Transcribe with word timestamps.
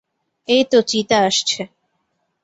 এইতো 0.47 0.77
চিতা 0.81 1.17
আসছে। 1.21 1.61